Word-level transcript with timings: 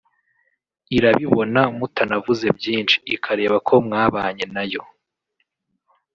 irabibona 0.97 1.61
mutanavuze 1.77 2.45
byinshi 2.57 2.95
ikareba 3.15 3.57
ko 3.67 3.73
mwabanye 3.85 4.45
na 4.55 4.63
yo 4.71 4.83